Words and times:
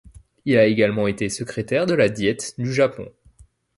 Il 0.45 0.57
a 0.57 0.65
également 0.65 1.05
été 1.05 1.29
secrétaire 1.29 1.85
de 1.85 1.93
la 1.93 2.09
Diète 2.09 2.55
du 2.57 2.73
Japon. 2.73 3.11